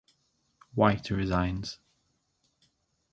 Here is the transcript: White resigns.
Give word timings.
White 0.73 1.11
resigns. 1.11 1.77